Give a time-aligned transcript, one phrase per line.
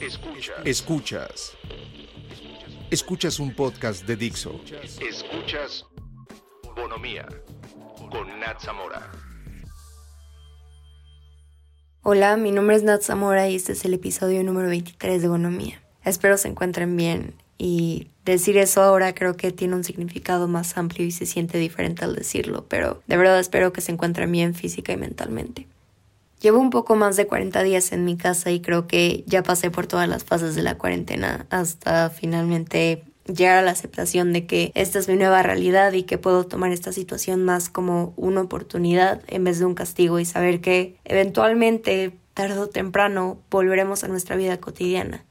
[0.00, 0.56] Escuchas.
[0.64, 1.56] Escuchas.
[2.88, 4.60] Escuchas un podcast de Dixo.
[5.00, 5.86] Escuchas
[6.76, 7.26] Bonomía
[8.08, 9.10] con Nat Zamora.
[12.02, 15.82] Hola, mi nombre es Nat Zamora y este es el episodio número 23 de Bonomía.
[16.04, 21.06] Espero se encuentren bien y decir eso ahora creo que tiene un significado más amplio
[21.06, 24.92] y se siente diferente al decirlo, pero de verdad espero que se encuentren bien física
[24.92, 25.66] y mentalmente.
[26.40, 29.70] Llevo un poco más de 40 días en mi casa y creo que ya pasé
[29.70, 34.70] por todas las fases de la cuarentena hasta finalmente llegar a la aceptación de que
[34.74, 39.20] esta es mi nueva realidad y que puedo tomar esta situación más como una oportunidad
[39.26, 44.36] en vez de un castigo y saber que eventualmente, tarde o temprano, volveremos a nuestra
[44.36, 45.24] vida cotidiana.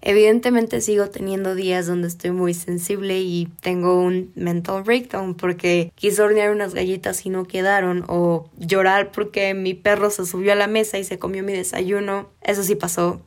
[0.00, 6.22] Evidentemente sigo teniendo días donde estoy muy sensible y tengo un mental breakdown porque quise
[6.22, 10.68] hornear unas galletas y no quedaron o llorar porque mi perro se subió a la
[10.68, 12.30] mesa y se comió mi desayuno.
[12.42, 13.20] Eso sí pasó.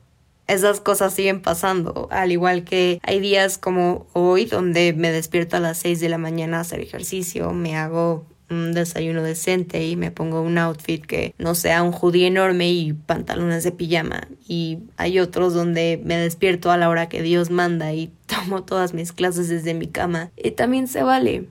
[0.48, 5.62] Esas cosas siguen pasando, al igual que hay días como hoy donde me despierto a
[5.62, 10.12] las 6 de la mañana a hacer ejercicio, me hago un desayuno decente y me
[10.12, 14.28] pongo un outfit que no sea un hoodie enorme y pantalones de pijama.
[14.48, 18.94] Y hay otros donde me despierto a la hora que Dios manda y tomo todas
[18.94, 20.32] mis clases desde mi cama.
[20.36, 21.48] Y también se vale.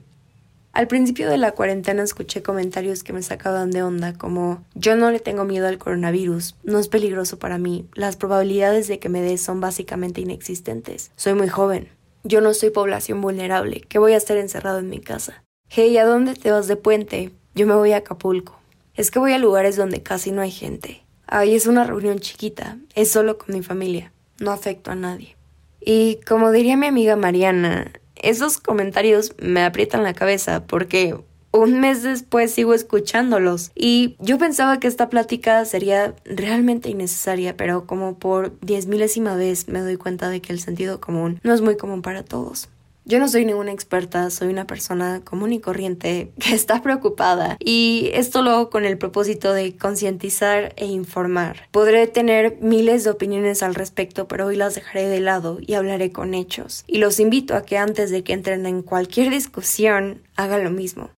[0.73, 5.11] Al principio de la cuarentena escuché comentarios que me sacaban de onda como yo no
[5.11, 9.21] le tengo miedo al coronavirus, no es peligroso para mí, las probabilidades de que me
[9.21, 11.89] dé son básicamente inexistentes, soy muy joven,
[12.23, 15.43] yo no soy población vulnerable, ¿qué voy a estar encerrado en mi casa?
[15.72, 17.30] Hey, ¿a dónde te vas de puente?
[17.54, 18.58] Yo me voy a Acapulco.
[18.96, 21.04] Es que voy a lugares donde casi no hay gente.
[21.28, 24.10] Ahí es una reunión chiquita, es solo con mi familia,
[24.41, 25.36] no afecto a nadie.
[25.80, 31.16] Y como diría mi amiga Mariana, esos comentarios me aprietan la cabeza porque
[31.52, 37.86] un mes después sigo escuchándolos y yo pensaba que esta plática sería realmente innecesaria, pero
[37.86, 41.60] como por diez milésima vez me doy cuenta de que el sentido común no es
[41.60, 42.68] muy común para todos.
[43.11, 48.09] Yo no soy ninguna experta, soy una persona común y corriente que está preocupada y
[48.15, 51.69] esto lo hago con el propósito de concientizar e informar.
[51.72, 56.12] Podré tener miles de opiniones al respecto, pero hoy las dejaré de lado y hablaré
[56.12, 56.84] con hechos.
[56.87, 61.10] Y los invito a que antes de que entren en cualquier discusión hagan lo mismo.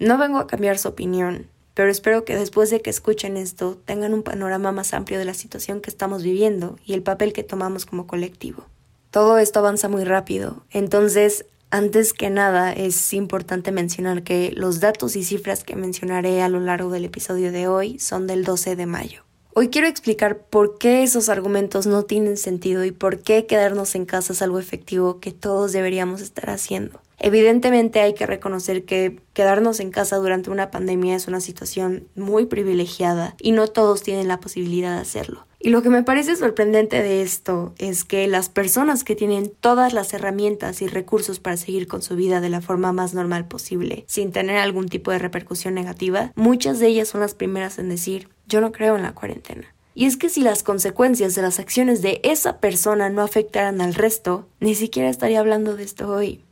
[0.00, 4.14] No vengo a cambiar su opinión, pero espero que después de que escuchen esto tengan
[4.14, 7.86] un panorama más amplio de la situación que estamos viviendo y el papel que tomamos
[7.86, 8.66] como colectivo.
[9.16, 15.16] Todo esto avanza muy rápido, entonces antes que nada es importante mencionar que los datos
[15.16, 18.84] y cifras que mencionaré a lo largo del episodio de hoy son del 12 de
[18.84, 19.22] mayo.
[19.54, 24.04] Hoy quiero explicar por qué esos argumentos no tienen sentido y por qué quedarnos en
[24.04, 27.00] casa es algo efectivo que todos deberíamos estar haciendo.
[27.18, 32.46] Evidentemente hay que reconocer que quedarnos en casa durante una pandemia es una situación muy
[32.46, 35.46] privilegiada y no todos tienen la posibilidad de hacerlo.
[35.58, 39.92] Y lo que me parece sorprendente de esto es que las personas que tienen todas
[39.94, 44.04] las herramientas y recursos para seguir con su vida de la forma más normal posible,
[44.06, 48.28] sin tener algún tipo de repercusión negativa, muchas de ellas son las primeras en decir,
[48.46, 49.74] yo no creo en la cuarentena.
[49.94, 53.94] Y es que si las consecuencias de las acciones de esa persona no afectaran al
[53.94, 56.44] resto, ni siquiera estaría hablando de esto hoy.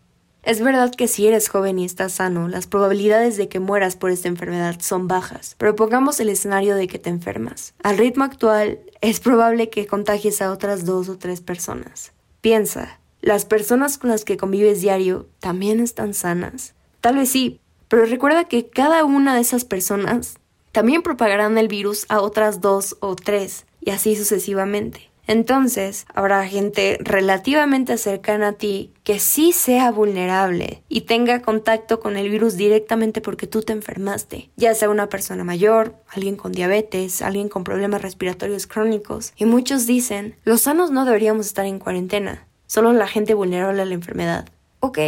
[0.44, 4.10] Es verdad que si eres joven y estás sano, las probabilidades de que mueras por
[4.10, 7.72] esta enfermedad son bajas, pero pongamos el escenario de que te enfermas.
[7.82, 12.12] Al ritmo actual, es probable que contagies a otras dos o tres personas.
[12.43, 16.75] Piensa, ¿las personas con las que convives diario también están sanas?
[17.00, 20.37] Tal vez sí, pero recuerda que cada una de esas personas
[20.72, 25.09] también propagarán el virus a otras dos o tres, y así sucesivamente.
[25.27, 32.17] Entonces, habrá gente relativamente cercana a ti que sí sea vulnerable y tenga contacto con
[32.17, 37.23] el virus directamente porque tú te enfermaste, ya sea una persona mayor, alguien con diabetes,
[37.23, 39.33] alguien con problemas respiratorios crónicos.
[39.37, 43.87] Y muchos dicen, los sanos no deberíamos estar en cuarentena, solo la gente vulnerable a
[43.87, 44.49] la enfermedad.
[44.81, 44.99] Ok,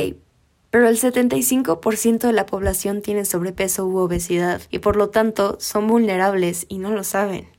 [0.71, 5.87] pero el 75% de la población tiene sobrepeso u obesidad y por lo tanto son
[5.87, 7.56] vulnerables y no lo saben.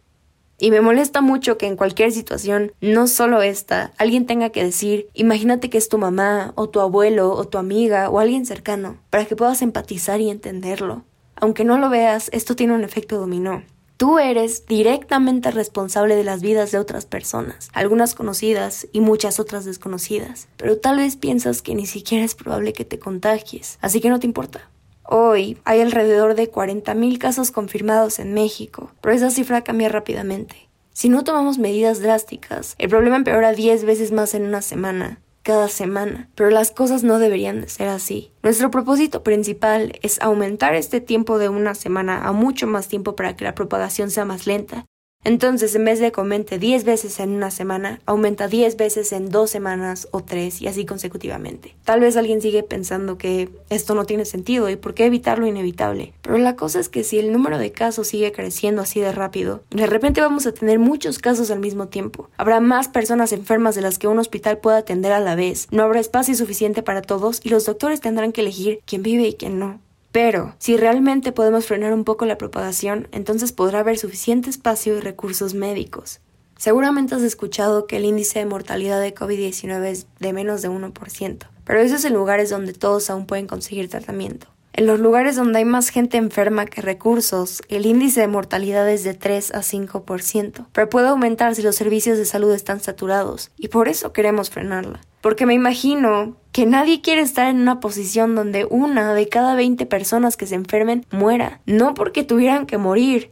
[0.59, 5.07] Y me molesta mucho que en cualquier situación, no solo esta, alguien tenga que decir,
[5.13, 9.25] imagínate que es tu mamá, o tu abuelo, o tu amiga, o alguien cercano, para
[9.25, 11.03] que puedas empatizar y entenderlo.
[11.35, 13.61] Aunque no lo veas, esto tiene un efecto dominó.
[13.97, 19.65] Tú eres directamente responsable de las vidas de otras personas, algunas conocidas y muchas otras
[19.65, 24.09] desconocidas, pero tal vez piensas que ni siquiera es probable que te contagies, así que
[24.09, 24.69] no te importa.
[25.09, 30.67] Hoy hay alrededor de 40.000 casos confirmados en México, pero esa cifra cambia rápidamente.
[30.91, 35.69] Si no tomamos medidas drásticas, el problema empeora 10 veces más en una semana, cada
[35.69, 38.31] semana, pero las cosas no deberían de ser así.
[38.43, 43.37] Nuestro propósito principal es aumentar este tiempo de una semana a mucho más tiempo para
[43.37, 44.85] que la propagación sea más lenta
[45.27, 49.29] Entonces, en vez de que aumente 10 veces en una semana, aumenta 10 veces en
[49.29, 51.75] dos semanas o tres y así consecutivamente.
[51.83, 55.45] Tal vez alguien sigue pensando que esto no tiene sentido y por qué evitar lo
[55.45, 56.13] inevitable.
[56.21, 59.63] Pero la cosa es que si el número de casos sigue creciendo así de rápido,
[59.69, 62.29] de repente vamos a tener muchos casos al mismo tiempo.
[62.37, 65.67] Habrá más personas enfermas de las que un hospital pueda atender a la vez.
[65.71, 69.33] No habrá espacio suficiente para todos y los doctores tendrán que elegir quién vive y
[69.33, 69.81] quién no.
[70.11, 74.99] Pero, si realmente podemos frenar un poco la propagación, entonces podrá haber suficiente espacio y
[74.99, 76.21] recursos médicos.
[76.57, 81.47] Seguramente has escuchado que el índice de mortalidad de COVID-19 es de menos de 1%,
[81.63, 84.47] pero eso es en lugares donde todos aún pueden conseguir tratamiento.
[84.77, 89.03] En los lugares donde hay más gente enferma que recursos, el índice de mortalidad es
[89.03, 93.69] de 3 a 5%, pero puede aumentar si los servicios de salud están saturados, y
[93.69, 95.01] por eso queremos frenarla.
[95.21, 99.87] Porque me imagino que nadie quiere estar en una posición donde una de cada 20
[99.87, 103.31] personas que se enfermen muera, no porque tuvieran que morir,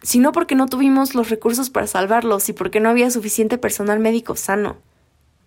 [0.00, 4.36] sino porque no tuvimos los recursos para salvarlos y porque no había suficiente personal médico
[4.36, 4.76] sano.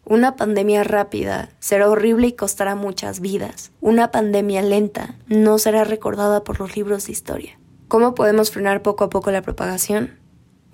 [0.09, 3.73] Una pandemia rápida será horrible y costará muchas vidas.
[3.81, 7.59] Una pandemia lenta no será recordada por los libros de historia.
[7.89, 10.17] ¿Cómo podemos frenar poco a poco la propagación?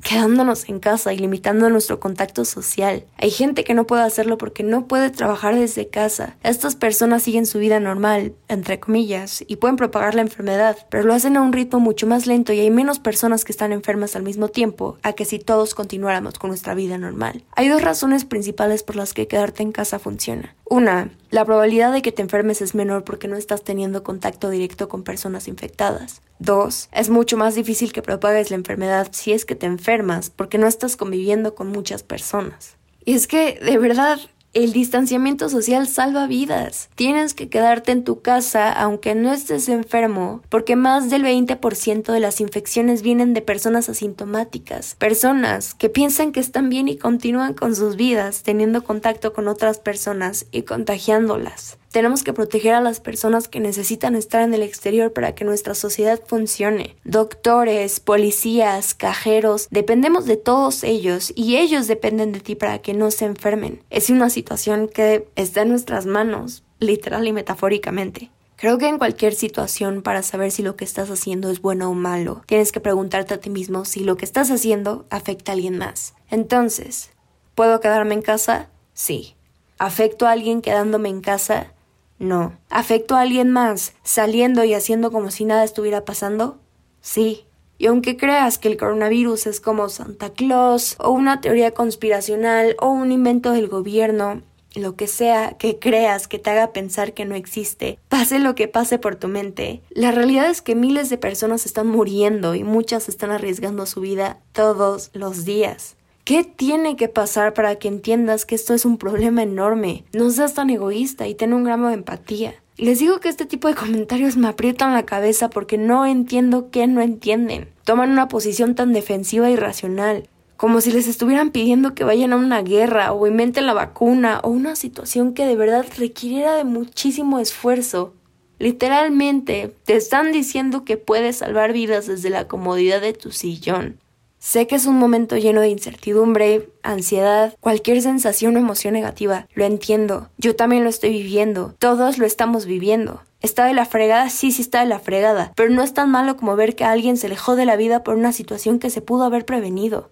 [0.04, 3.06] Quedándonos en casa y limitando nuestro contacto social.
[3.18, 6.36] Hay gente que no puede hacerlo porque no puede trabajar desde casa.
[6.44, 11.14] Estas personas siguen su vida normal, entre comillas, y pueden propagar la enfermedad, pero lo
[11.14, 14.24] hacen a un ritmo mucho más lento y hay menos personas que están enfermas al
[14.24, 17.44] mismo tiempo a que si todos continuáramos con nuestra vida normal.
[17.56, 20.56] Hay dos razones principales por las que quedarte en casa funciona.
[20.74, 24.90] Una, la probabilidad de que te enfermes es menor porque no estás teniendo contacto directo
[24.90, 26.24] con personas infectadas.
[26.40, 30.58] Dos, es mucho más difícil que propagues la enfermedad si es que te enfermas porque
[30.58, 32.76] no estás conviviendo con muchas personas.
[33.06, 34.18] Y es que, de verdad,
[34.54, 36.90] el distanciamiento social salva vidas.
[36.96, 42.20] Tienes que quedarte en tu casa aunque no estés enfermo, porque más del 20% de
[42.20, 47.76] las infecciones vienen de personas asintomáticas, personas que piensan que están bien y continúan con
[47.76, 51.78] sus vidas teniendo contacto con otras personas y contagiándolas.
[51.94, 55.76] Tenemos que proteger a las personas que necesitan estar en el exterior para que nuestra
[55.76, 56.96] sociedad funcione.
[57.04, 63.12] Doctores, policías, cajeros, dependemos de todos ellos y ellos dependen de ti para que no
[63.12, 63.84] se enfermen.
[63.92, 68.32] Es una situación que está en nuestras manos, literal y metafóricamente.
[68.56, 71.94] Creo que en cualquier situación para saber si lo que estás haciendo es bueno o
[71.94, 75.78] malo, tienes que preguntarte a ti mismo si lo que estás haciendo afecta a alguien
[75.78, 76.16] más.
[76.32, 77.12] Entonces,
[77.54, 78.72] ¿puedo quedarme en casa?
[78.96, 79.36] Sí.
[79.78, 81.72] ¿Afecto a alguien quedándome en casa?
[82.20, 82.54] No.
[82.70, 86.58] ¿Afecto a alguien más saliendo y haciendo como si nada estuviera pasando?
[87.02, 87.46] Sí.
[87.78, 92.90] Y aunque creas que el coronavirus es como Santa Claus, o una teoría conspiracional, o
[92.90, 94.42] un invento del gobierno,
[94.76, 98.68] lo que sea que creas que te haga pensar que no existe, pase lo que
[98.68, 103.10] pase por tu mente, la realidad es que miles de personas están muriendo y muchas
[103.10, 105.96] están arriesgando su vida todos los días.
[106.26, 110.06] ¿Qué tiene que pasar para que entiendas que esto es un problema enorme?
[110.14, 112.56] No seas tan egoísta y ten un gramo de empatía.
[112.78, 116.88] Les digo que este tipo de comentarios me aprietan la cabeza porque no entiendo qué
[116.88, 117.68] no entienden.
[117.84, 122.38] Toman una posición tan defensiva y racional, como si les estuvieran pidiendo que vayan a
[122.38, 127.40] una guerra o inventen la vacuna o una situación que de verdad requiriera de muchísimo
[127.40, 128.14] esfuerzo.
[128.60, 134.00] Literalmente, te están diciendo que puedes salvar vidas desde la comodidad de tu sillón.
[134.44, 139.48] Sé que es un momento lleno de incertidumbre, ansiedad, cualquier sensación o emoción negativa.
[139.54, 140.28] Lo entiendo.
[140.38, 141.74] Yo también lo estoy viviendo.
[141.80, 143.22] Todos lo estamos viviendo.
[143.40, 144.30] ¿Está de la fregada?
[144.30, 145.54] Sí, sí está de la fregada.
[145.56, 148.16] Pero no es tan malo como ver que alguien se le de la vida por
[148.16, 150.12] una situación que se pudo haber prevenido.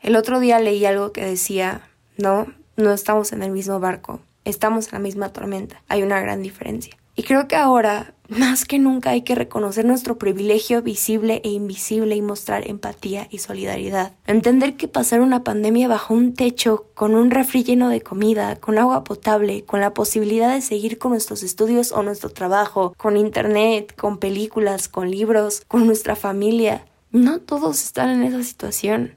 [0.00, 1.82] El otro día leí algo que decía,
[2.16, 2.46] no,
[2.76, 4.20] no estamos en el mismo barco.
[4.46, 5.82] Estamos en la misma tormenta.
[5.86, 6.96] Hay una gran diferencia.
[7.16, 12.14] Y creo que ahora, más que nunca, hay que reconocer nuestro privilegio visible e invisible
[12.16, 14.12] y mostrar empatía y solidaridad.
[14.26, 18.78] Entender que pasar una pandemia bajo un techo, con un refri lleno de comida, con
[18.78, 23.94] agua potable, con la posibilidad de seguir con nuestros estudios o nuestro trabajo, con internet,
[23.96, 29.16] con películas, con libros, con nuestra familia, no todos están en esa situación.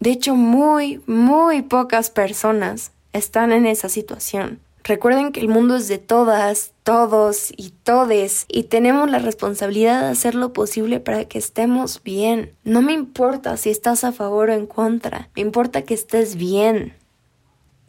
[0.00, 4.60] De hecho, muy, muy pocas personas están en esa situación.
[4.86, 10.08] Recuerden que el mundo es de todas, todos y todes y tenemos la responsabilidad de
[10.08, 12.52] hacer lo posible para que estemos bien.
[12.64, 16.92] No me importa si estás a favor o en contra, me importa que estés bien.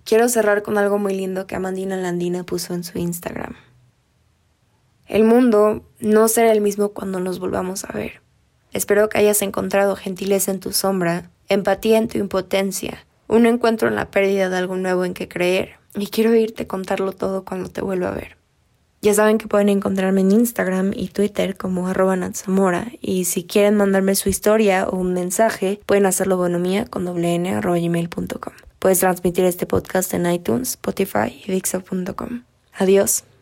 [0.05, 3.55] Quiero cerrar con algo muy lindo que Amandina Landina puso en su Instagram.
[5.05, 8.21] El mundo no será el mismo cuando nos volvamos a ver.
[8.71, 13.95] Espero que hayas encontrado gentileza en tu sombra, empatía en tu impotencia, un encuentro en
[13.95, 17.81] la pérdida de algo nuevo en que creer y quiero oírte contarlo todo cuando te
[17.81, 18.37] vuelva a ver.
[19.01, 22.17] Ya saben que pueden encontrarme en Instagram y Twitter como arroba
[23.01, 27.53] y si quieren mandarme su historia o un mensaje pueden hacerlo bonomía con doble.
[28.79, 32.43] Puedes transmitir este podcast en iTunes, Spotify y Dixo.com.
[32.73, 33.34] Adiós.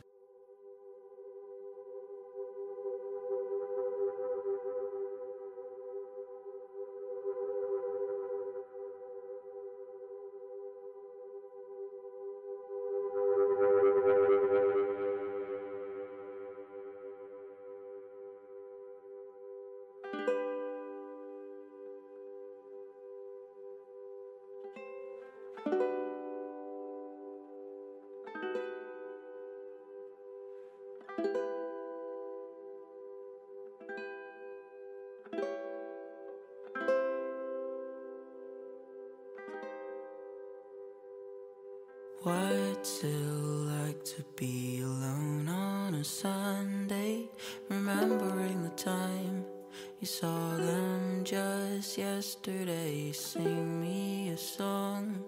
[51.23, 53.11] Just yesterday.
[53.13, 55.23] Sing me a song,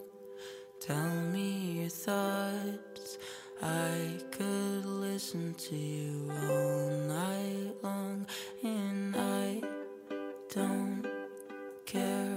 [0.79, 3.17] tell me your thoughts.
[3.61, 8.25] I could listen to you all night long,
[8.63, 9.61] and I
[10.53, 11.05] don't
[11.85, 12.34] care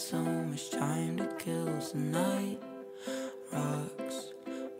[0.00, 1.78] so much time to kill.
[1.78, 2.58] tonight.
[3.52, 4.32] rocks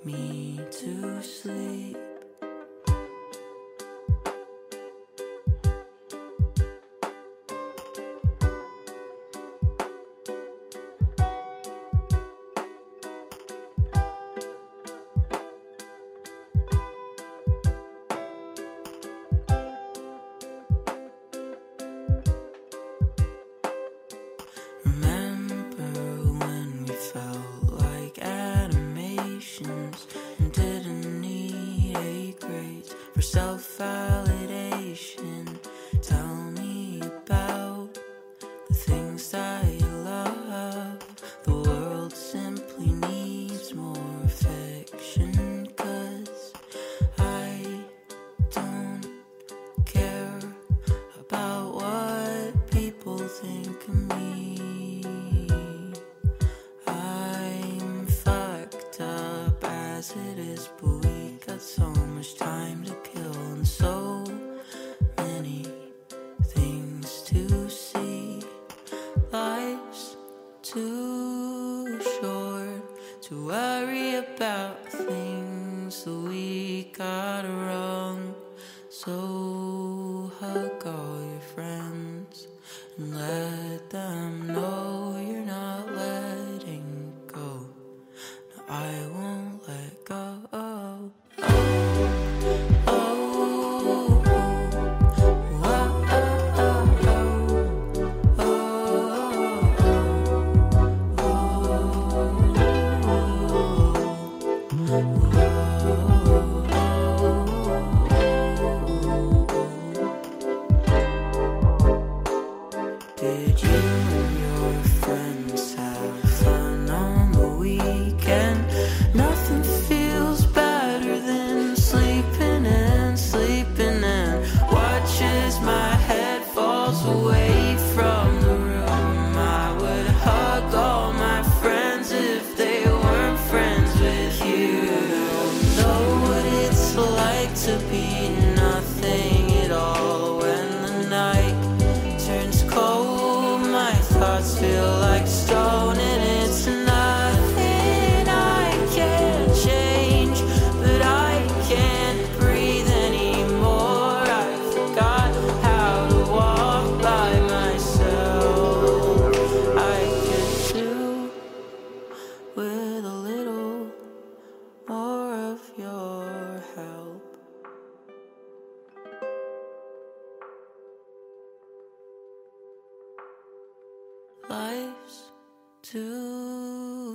[0.02, 2.09] me to sleep.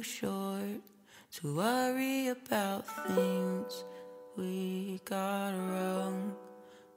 [0.06, 0.82] Short
[1.32, 3.84] to worry about things
[4.38, 6.36] we got wrong.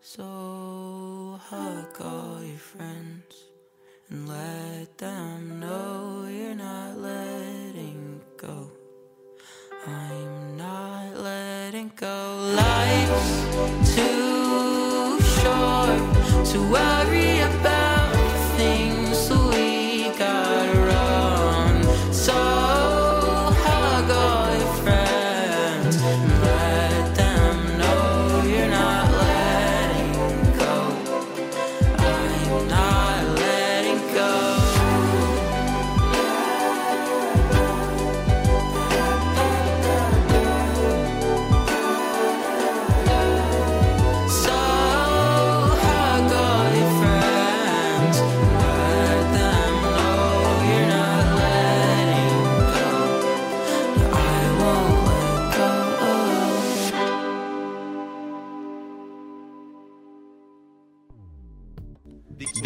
[0.01, 3.35] So hug all your friends
[4.11, 8.71] and let them know you're not letting go.
[9.87, 12.19] I'm not letting go.
[12.63, 17.38] Life's too short to worry